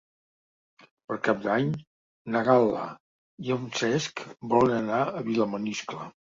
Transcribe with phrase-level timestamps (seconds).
[1.09, 1.67] Per Cap d'Any
[2.35, 2.87] na Gal·la
[3.49, 6.11] i en Cesc volen anar a Vilamaniscle.